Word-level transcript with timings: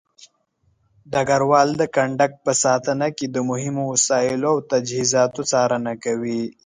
ډګروال 1.11 1.69
د 1.81 1.83
کندک 1.95 2.31
په 2.45 2.51
ساتنه 2.63 3.07
کې 3.17 3.25
د 3.29 3.37
مهمو 3.49 3.83
وسایلو 3.93 4.47
او 4.53 4.57
تجهيزاتو 4.71 5.41
څارنه 5.51 5.93
کوي. 6.03 6.43